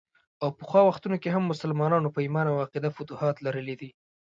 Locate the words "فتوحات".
2.95-3.35